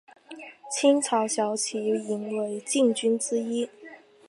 [0.71, 3.69] 清朝骁骑营为禁军之一。